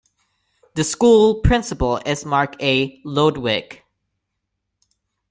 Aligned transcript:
the 0.73 0.83
school 0.83 1.41
principal 1.41 1.97
is 2.07 2.25
Mark 2.25 2.55
A. 2.59 2.99
Lodewyk. 3.05 3.81